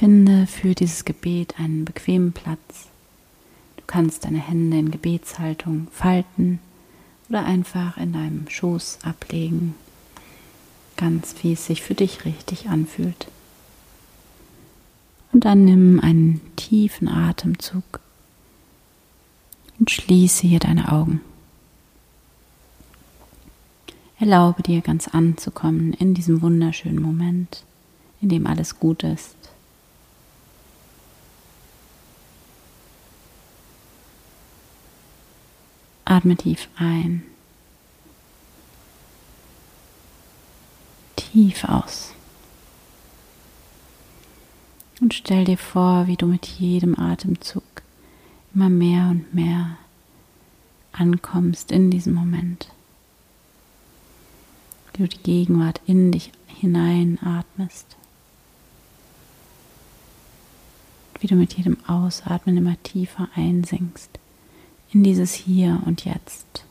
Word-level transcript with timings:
Finde 0.00 0.46
für 0.46 0.74
dieses 0.74 1.04
Gebet 1.04 1.60
einen 1.60 1.84
bequemen 1.84 2.32
Platz. 2.32 2.88
Du 3.76 3.82
kannst 3.86 4.24
deine 4.24 4.38
Hände 4.38 4.78
in 4.78 4.90
Gebetshaltung 4.90 5.88
falten 5.90 6.58
oder 7.28 7.44
einfach 7.44 7.98
in 7.98 8.14
deinem 8.14 8.48
Schoß 8.48 9.00
ablegen, 9.02 9.74
ganz 10.96 11.34
wie 11.42 11.52
es 11.52 11.66
sich 11.66 11.82
für 11.82 11.92
dich 11.92 12.24
richtig 12.24 12.70
anfühlt. 12.70 13.26
Und 15.32 15.44
dann 15.44 15.66
nimm 15.66 16.00
einen 16.00 16.40
tiefen 16.56 17.06
Atemzug 17.06 18.00
und 19.78 19.90
schließe 19.90 20.46
hier 20.46 20.60
deine 20.60 20.92
Augen. 20.92 21.20
Erlaube 24.18 24.62
dir 24.62 24.80
ganz 24.80 25.08
anzukommen 25.08 25.92
in 25.92 26.14
diesem 26.14 26.40
wunderschönen 26.40 27.02
Moment, 27.02 27.64
in 28.22 28.30
dem 28.30 28.46
alles 28.46 28.80
gut 28.80 29.02
ist. 29.02 29.36
Atme 36.10 36.34
tief 36.34 36.68
ein, 36.74 37.22
tief 41.14 41.62
aus. 41.62 42.14
Und 45.00 45.14
stell 45.14 45.44
dir 45.44 45.56
vor, 45.56 46.08
wie 46.08 46.16
du 46.16 46.26
mit 46.26 46.46
jedem 46.46 46.98
Atemzug 46.98 47.62
immer 48.52 48.68
mehr 48.68 49.06
und 49.10 49.32
mehr 49.32 49.76
ankommst 50.90 51.70
in 51.70 51.92
diesem 51.92 52.14
Moment. 52.14 52.72
Wie 54.92 55.04
du 55.04 55.08
die 55.08 55.22
Gegenwart 55.22 55.80
in 55.86 56.10
dich 56.10 56.32
hineinatmest. 56.48 57.86
Wie 61.20 61.28
du 61.28 61.36
mit 61.36 61.52
jedem 61.52 61.76
Ausatmen 61.86 62.56
immer 62.56 62.82
tiefer 62.82 63.28
einsinkst 63.36 64.19
in 64.92 65.02
dieses 65.02 65.32
Hier 65.32 65.80
und 65.86 66.04
Jetzt. 66.04 66.64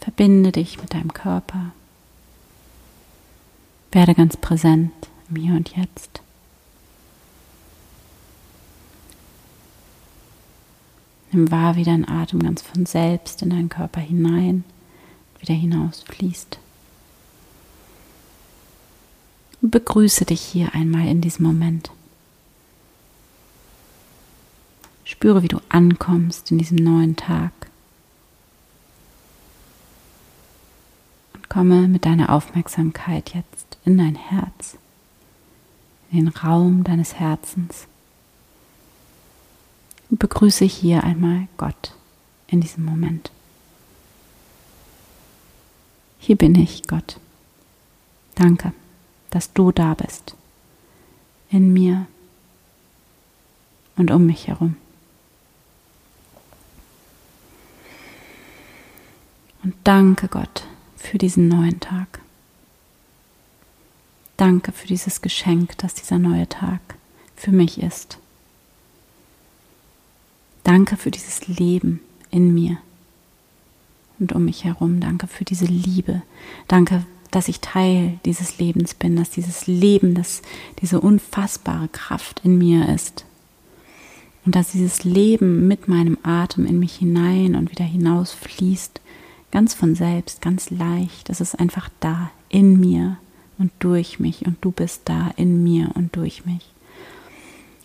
Verbinde 0.00 0.52
dich 0.52 0.80
mit 0.80 0.94
deinem 0.94 1.12
Körper. 1.12 1.72
Werde 3.92 4.14
ganz 4.14 4.36
präsent 4.36 4.92
im 5.28 5.36
Hier 5.36 5.54
und 5.54 5.76
Jetzt. 5.76 6.20
Nimm 11.32 11.50
wahr, 11.50 11.76
wie 11.76 11.84
dein 11.84 12.08
Atem 12.08 12.40
ganz 12.42 12.62
von 12.62 12.86
selbst 12.86 13.42
in 13.42 13.50
deinen 13.50 13.68
Körper 13.68 14.00
hinein, 14.00 14.64
wieder 15.40 15.54
hinausfließt. 15.54 16.58
Und 19.66 19.72
begrüße 19.72 20.24
dich 20.24 20.42
hier 20.42 20.76
einmal 20.76 21.08
in 21.08 21.20
diesem 21.20 21.44
Moment. 21.44 21.90
Spüre, 25.02 25.42
wie 25.42 25.48
du 25.48 25.60
ankommst 25.68 26.52
in 26.52 26.58
diesem 26.58 26.76
neuen 26.76 27.16
Tag. 27.16 27.50
Komme 31.48 31.88
mit 31.88 32.04
deiner 32.04 32.30
Aufmerksamkeit 32.30 33.34
jetzt 33.34 33.76
in 33.84 33.98
dein 33.98 34.14
Herz, 34.14 34.76
in 36.12 36.18
den 36.18 36.28
Raum 36.28 36.84
deines 36.84 37.14
Herzens. 37.14 37.88
Und 40.10 40.20
begrüße 40.20 40.64
hier 40.64 41.02
einmal 41.02 41.48
Gott 41.56 41.92
in 42.46 42.60
diesem 42.60 42.84
Moment. 42.84 43.32
Hier 46.20 46.36
bin 46.36 46.54
ich, 46.54 46.86
Gott. 46.86 47.18
Danke, 48.36 48.72
dass 49.36 49.52
du 49.52 49.70
da 49.70 49.92
bist. 49.92 50.34
In 51.50 51.74
mir 51.74 52.06
und 53.96 54.10
um 54.10 54.24
mich 54.24 54.48
herum. 54.48 54.76
Und 59.62 59.74
danke, 59.84 60.28
Gott, 60.28 60.66
für 60.96 61.18
diesen 61.18 61.48
neuen 61.48 61.80
Tag. 61.80 62.20
Danke 64.38 64.72
für 64.72 64.86
dieses 64.86 65.20
Geschenk, 65.20 65.76
das 65.76 65.92
dieser 65.92 66.18
neue 66.18 66.48
Tag 66.48 66.80
für 67.36 67.52
mich 67.52 67.82
ist. 67.82 68.16
Danke 70.64 70.96
für 70.96 71.10
dieses 71.10 71.46
Leben 71.46 72.00
in 72.30 72.54
mir 72.54 72.78
und 74.18 74.32
um 74.32 74.46
mich 74.46 74.64
herum. 74.64 75.00
Danke 75.00 75.26
für 75.26 75.44
diese 75.44 75.66
Liebe. 75.66 76.22
Danke, 76.68 77.04
dass 77.36 77.48
ich 77.48 77.60
Teil 77.60 78.18
dieses 78.24 78.56
Lebens 78.56 78.94
bin, 78.94 79.14
dass 79.14 79.28
dieses 79.28 79.66
Leben, 79.66 80.14
dass 80.14 80.40
diese 80.80 81.02
unfassbare 81.02 81.88
Kraft 81.88 82.40
in 82.44 82.56
mir 82.56 82.88
ist. 82.88 83.26
Und 84.46 84.56
dass 84.56 84.72
dieses 84.72 85.04
Leben 85.04 85.68
mit 85.68 85.86
meinem 85.86 86.16
Atem 86.22 86.64
in 86.64 86.78
mich 86.78 86.94
hinein 86.94 87.54
und 87.54 87.70
wieder 87.70 87.84
hinaus 87.84 88.32
fließt 88.32 89.02
ganz 89.50 89.74
von 89.74 89.94
selbst, 89.94 90.40
ganz 90.40 90.70
leicht. 90.70 91.28
Es 91.28 91.42
ist 91.42 91.60
einfach 91.60 91.90
da, 92.00 92.30
in 92.48 92.80
mir 92.80 93.18
und 93.58 93.70
durch 93.80 94.18
mich 94.18 94.46
und 94.46 94.56
du 94.62 94.70
bist 94.70 95.02
da, 95.04 95.30
in 95.36 95.62
mir 95.62 95.90
und 95.92 96.16
durch 96.16 96.46
mich. 96.46 96.66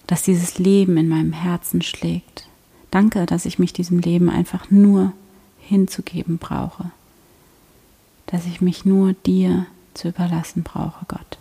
Dass 0.07 0.23
dieses 0.23 0.59
Leben 0.59 0.95
in 0.95 1.09
meinem 1.09 1.34
Herzen 1.34 1.81
schlägt. 1.81 2.47
Danke, 2.90 3.25
dass 3.25 3.45
ich 3.45 3.59
mich 3.59 3.73
diesem 3.73 4.00
Leben 4.00 4.29
einfach 4.29 4.72
nur 4.72 5.11
hinzugeben 5.59 6.38
brauche. 6.38 6.91
Dass 8.31 8.46
ich 8.46 8.62
mich 8.62 8.86
nur 8.86 9.14
dir 9.14 9.68
zu 9.94 10.08
überlassen 10.08 10.64
brauche, 10.64 11.06
Gott. 11.08 11.38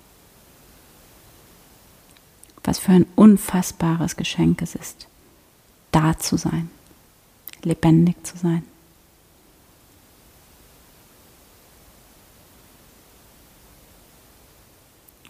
Was 2.65 2.79
für 2.79 2.93
ein 2.93 3.07
unfassbares 3.17 4.17
Geschenk 4.17 4.61
es 4.61 4.75
ist, 4.75 5.07
da 5.93 6.19
zu 6.19 6.37
sein, 6.37 6.69
lebendig 7.63 8.25
zu 8.27 8.37
sein. 8.37 8.65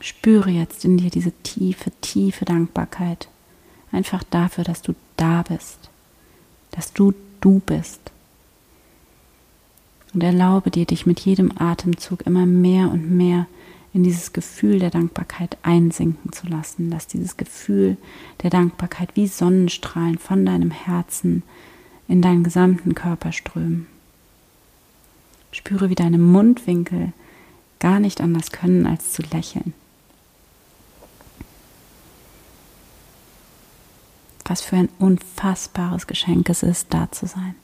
Spüre 0.01 0.51
jetzt 0.51 0.85
in 0.85 0.97
dir 0.97 1.11
diese 1.11 1.33
tiefe, 1.43 1.93
tiefe 2.01 2.47
Dankbarkeit. 2.47 3.29
Einfach 3.93 4.25
dafür, 4.25 4.65
dass 4.65 4.81
du 4.81 4.95
da 5.17 5.43
bist, 5.43 5.91
dass 6.71 6.93
du 6.93 7.13
du 7.41 7.61
bist. 7.61 8.10
Und 10.13 10.23
erlaube 10.23 10.71
dir, 10.71 10.87
dich 10.87 11.07
mit 11.07 11.21
jedem 11.21 11.53
Atemzug 11.57 12.23
immer 12.23 12.47
mehr 12.47 12.91
und 12.91 13.11
mehr 13.11 13.47
in 13.93 14.03
dieses 14.03 14.33
Gefühl 14.33 14.79
der 14.79 14.91
Dankbarkeit 14.91 15.57
einsinken 15.63 16.33
zu 16.33 16.47
lassen, 16.47 16.91
dass 16.91 17.07
dieses 17.07 17.37
Gefühl 17.37 17.97
der 18.43 18.51
Dankbarkeit 18.51 19.11
wie 19.15 19.27
Sonnenstrahlen 19.27 20.19
von 20.19 20.47
deinem 20.47 20.71
Herzen 20.71 21.43
in 22.09 22.23
deinen 22.23 22.45
gesamten 22.45 22.95
Körper 22.95 23.33
strömen. 23.33 23.87
Spüre, 25.53 25.91
wie 25.91 25.97
deine 25.97 26.19
Mundwinkel 26.19 27.13
gar 27.81 27.99
nicht 27.99 28.21
anders 28.21 28.53
können, 28.53 28.87
als 28.87 29.13
zu 29.13 29.23
lächeln. 29.23 29.75
Was 34.45 34.61
für 34.61 34.77
ein 34.77 34.89
unfassbares 34.99 36.07
Geschenk 36.07 36.49
es 36.49 36.63
ist, 36.63 36.93
da 36.93 37.11
zu 37.11 37.27
sein. 37.27 37.55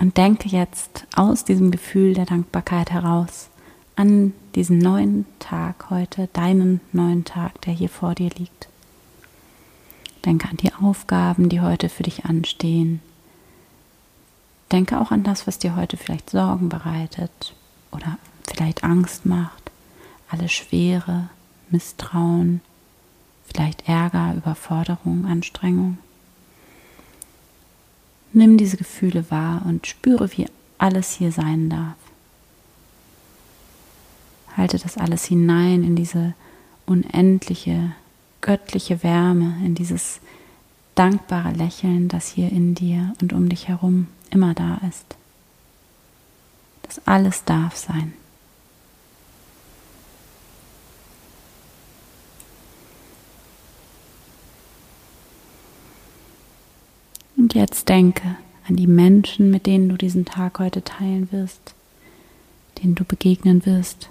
Und 0.00 0.16
denke 0.16 0.48
jetzt 0.48 1.06
aus 1.14 1.44
diesem 1.44 1.70
Gefühl 1.70 2.14
der 2.14 2.24
Dankbarkeit 2.24 2.90
heraus 2.90 3.50
an 3.96 4.32
diesen 4.54 4.78
neuen 4.78 5.26
Tag 5.40 5.90
heute, 5.90 6.30
deinen 6.32 6.80
neuen 6.92 7.26
Tag, 7.26 7.60
der 7.60 7.74
hier 7.74 7.90
vor 7.90 8.14
dir 8.14 8.30
liegt. 8.30 8.70
Denke 10.24 10.48
an 10.48 10.56
die 10.56 10.72
Aufgaben, 10.72 11.50
die 11.50 11.60
heute 11.60 11.90
für 11.90 12.02
dich 12.02 12.24
anstehen. 12.24 13.02
Denke 14.72 14.98
auch 14.98 15.10
an 15.10 15.22
das, 15.22 15.46
was 15.46 15.58
dir 15.58 15.76
heute 15.76 15.98
vielleicht 15.98 16.30
Sorgen 16.30 16.70
bereitet 16.70 17.54
oder 17.92 18.16
vielleicht 18.44 18.82
Angst 18.82 19.26
macht, 19.26 19.70
alle 20.30 20.48
Schwere, 20.48 21.28
Misstrauen, 21.68 22.62
vielleicht 23.44 23.86
Ärger, 23.86 24.32
Überforderung, 24.34 25.26
Anstrengung. 25.26 25.98
Nimm 28.32 28.58
diese 28.58 28.76
Gefühle 28.76 29.30
wahr 29.30 29.62
und 29.66 29.86
spüre, 29.86 30.30
wie 30.36 30.46
alles 30.78 31.12
hier 31.12 31.32
sein 31.32 31.68
darf. 31.68 31.96
Halte 34.56 34.78
das 34.78 34.96
alles 34.96 35.24
hinein 35.24 35.84
in 35.84 35.96
diese 35.96 36.34
unendliche 36.86 37.92
göttliche 38.40 39.02
Wärme, 39.02 39.56
in 39.64 39.74
dieses 39.74 40.20
dankbare 40.94 41.52
Lächeln, 41.52 42.08
das 42.08 42.28
hier 42.28 42.50
in 42.50 42.74
dir 42.74 43.14
und 43.20 43.32
um 43.32 43.48
dich 43.48 43.68
herum 43.68 44.06
immer 44.30 44.54
da 44.54 44.80
ist. 44.88 45.16
Das 46.82 47.06
alles 47.06 47.44
darf 47.44 47.76
sein. 47.76 48.12
Und 57.50 57.56
jetzt 57.56 57.88
denke 57.88 58.36
an 58.68 58.76
die 58.76 58.86
Menschen, 58.86 59.50
mit 59.50 59.66
denen 59.66 59.88
du 59.88 59.96
diesen 59.96 60.24
Tag 60.24 60.60
heute 60.60 60.84
teilen 60.84 61.32
wirst, 61.32 61.74
denen 62.80 62.94
du 62.94 63.02
begegnen 63.02 63.66
wirst. 63.66 64.08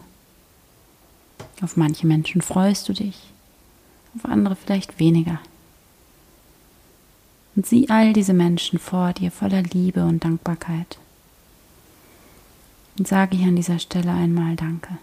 Auf 1.61 1.77
manche 1.77 2.05
Menschen 2.05 2.41
freust 2.41 2.89
du 2.89 2.93
dich, 2.93 3.31
auf 4.13 4.29
andere 4.29 4.57
vielleicht 4.57 4.99
weniger. 4.99 5.39
Und 7.55 7.65
sieh 7.65 7.89
all 7.89 8.11
diese 8.11 8.33
Menschen 8.33 8.77
vor 8.77 9.13
dir 9.13 9.31
voller 9.31 9.63
Liebe 9.63 10.03
und 10.03 10.25
Dankbarkeit. 10.25 10.97
Und 12.97 13.07
sage 13.07 13.37
hier 13.37 13.47
an 13.47 13.55
dieser 13.55 13.79
Stelle 13.79 14.11
einmal 14.11 14.57
Danke. 14.57 14.97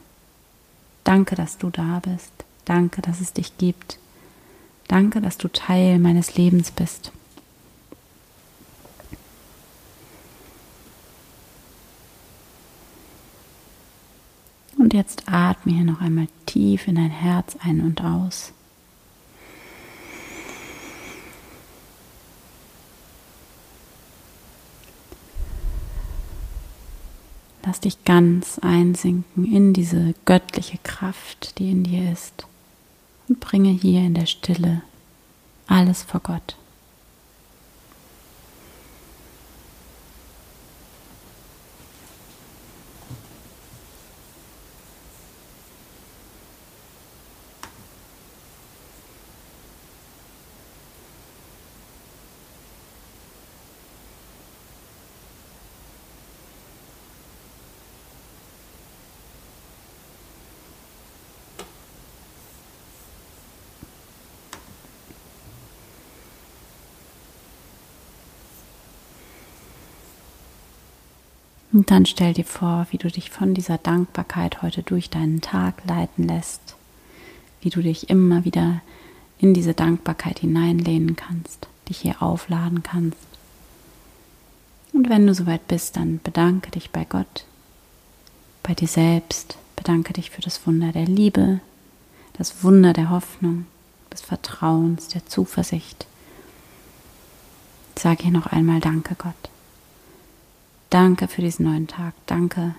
Danke, 1.04 1.36
dass 1.36 1.56
du 1.56 1.70
da 1.70 2.02
bist. 2.04 2.32
Danke, 2.66 3.00
dass 3.00 3.22
es 3.22 3.32
dich 3.32 3.56
gibt. 3.56 3.98
Danke, 4.88 5.22
dass 5.22 5.38
du 5.38 5.48
Teil 5.48 5.98
meines 5.98 6.36
Lebens 6.36 6.70
bist. 6.70 7.12
Und 14.85 14.85
jetzt 14.96 15.24
atme 15.26 15.72
hier 15.72 15.84
noch 15.84 16.00
einmal 16.00 16.28
tief 16.46 16.88
in 16.88 16.96
dein 16.96 17.10
Herz 17.10 17.56
ein 17.62 17.80
und 17.80 18.02
aus. 18.02 18.52
Lass 27.64 27.80
dich 27.80 28.04
ganz 28.04 28.60
einsinken 28.60 29.44
in 29.44 29.72
diese 29.72 30.14
göttliche 30.24 30.78
Kraft, 30.84 31.58
die 31.58 31.72
in 31.72 31.82
dir 31.82 32.12
ist. 32.12 32.46
Und 33.28 33.40
bringe 33.40 33.70
hier 33.70 34.02
in 34.02 34.14
der 34.14 34.26
Stille 34.26 34.82
alles 35.66 36.04
vor 36.04 36.20
Gott. 36.20 36.56
Und 71.76 71.90
dann 71.90 72.06
stell 72.06 72.32
dir 72.32 72.46
vor, 72.46 72.86
wie 72.88 72.96
du 72.96 73.10
dich 73.10 73.28
von 73.28 73.52
dieser 73.52 73.76
Dankbarkeit 73.76 74.62
heute 74.62 74.82
durch 74.82 75.10
deinen 75.10 75.42
Tag 75.42 75.84
leiten 75.84 76.26
lässt, 76.26 76.74
wie 77.60 77.68
du 77.68 77.82
dich 77.82 78.08
immer 78.08 78.46
wieder 78.46 78.80
in 79.38 79.52
diese 79.52 79.74
Dankbarkeit 79.74 80.38
hineinlehnen 80.38 81.16
kannst, 81.16 81.68
dich 81.90 81.98
hier 81.98 82.22
aufladen 82.22 82.82
kannst. 82.82 83.18
Und 84.94 85.10
wenn 85.10 85.26
du 85.26 85.34
soweit 85.34 85.68
bist, 85.68 85.98
dann 85.98 86.18
bedanke 86.24 86.70
dich 86.70 86.92
bei 86.92 87.04
Gott, 87.04 87.44
bei 88.62 88.72
dir 88.72 88.88
selbst, 88.88 89.58
bedanke 89.76 90.14
dich 90.14 90.30
für 90.30 90.40
das 90.40 90.66
Wunder 90.66 90.92
der 90.92 91.04
Liebe, 91.04 91.60
das 92.38 92.64
Wunder 92.64 92.94
der 92.94 93.10
Hoffnung, 93.10 93.66
des 94.10 94.22
Vertrauens, 94.22 95.08
der 95.08 95.26
Zuversicht. 95.26 96.06
Sag 97.98 98.22
hier 98.22 98.32
noch 98.32 98.46
einmal 98.46 98.80
Danke, 98.80 99.14
Gott. 99.14 99.50
Danke 100.90 101.28
für 101.28 101.42
diesen 101.42 101.66
neuen 101.66 101.86
Tag. 101.86 102.14
Danke, 102.26 102.74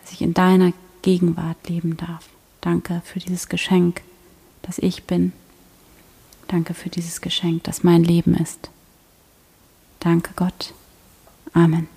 dass 0.00 0.12
ich 0.12 0.22
in 0.22 0.34
deiner 0.34 0.72
Gegenwart 1.02 1.68
leben 1.68 1.96
darf. 1.96 2.28
Danke 2.60 3.02
für 3.04 3.20
dieses 3.20 3.48
Geschenk, 3.48 4.02
dass 4.62 4.78
ich 4.78 5.04
bin. 5.04 5.32
Danke 6.48 6.74
für 6.74 6.88
dieses 6.88 7.20
Geschenk, 7.20 7.64
das 7.64 7.82
mein 7.82 8.04
Leben 8.04 8.34
ist. 8.34 8.70
Danke 10.00 10.32
Gott. 10.36 10.74
Amen. 11.52 11.95